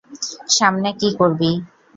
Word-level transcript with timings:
সামনে 0.49 0.89
কী 0.99 1.09
করবি? 1.19 1.51